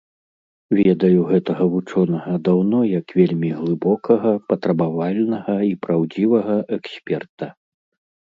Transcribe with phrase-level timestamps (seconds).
[0.77, 7.45] Ведаю гэтага вучонага даўно як вельмі глыбокага, патрабавальнага і праўдзівага эксперта.